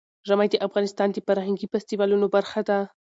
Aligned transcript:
ژمی 0.27 0.47
د 0.51 0.55
افغانستان 0.67 1.07
د 1.11 1.17
فرهنګي 1.27 1.67
فستیوالونو 1.71 2.27
برخه 2.35 2.61
ده. 2.69 2.79